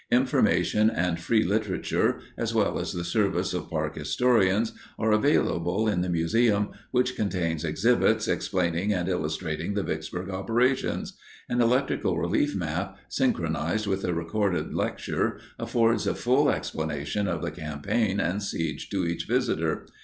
[0.11, 6.01] Information and free literature, as well as the service of park historians, are available in
[6.01, 11.15] the museum which contains exhibits explaining and illustrating the Vicksburg operations.
[11.49, 17.51] An electrical relief map synchronized with a recorded lecture affords a full explanation of the
[17.51, 19.85] campaign and siege to each visitor.